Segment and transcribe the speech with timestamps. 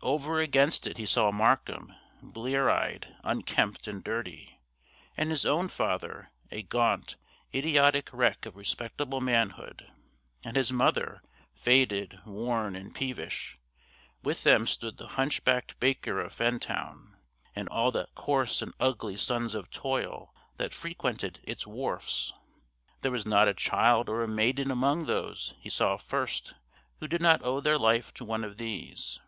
[0.00, 4.58] Over against it he saw Markham, blear eyed, unkempt and dirty;
[5.14, 7.16] and his own father, a gaunt,
[7.54, 9.92] idiotic wreck of respectable manhood;
[10.42, 11.20] and his mother,
[11.52, 13.58] faded, worn, and peevish;
[14.22, 17.18] with them stood the hunch backed baker of Fentown
[17.54, 22.32] and all the coarse and ugly sons of toil that frequented its wharfs.
[23.02, 26.54] There was not a child or a maiden among those he saw first
[27.00, 29.20] who did not owe their life to one of these.